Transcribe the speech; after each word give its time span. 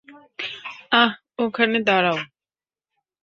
আহ, 0.93 1.11
ওখানে 1.39 1.77
দাঁড়াও। 1.81 2.17